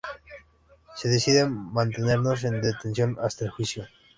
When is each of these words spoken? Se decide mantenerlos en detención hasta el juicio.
Se 0.95 1.09
decide 1.09 1.45
mantenerlos 1.47 2.43
en 2.45 2.59
detención 2.59 3.17
hasta 3.21 3.45
el 3.45 3.51
juicio. 3.51 3.85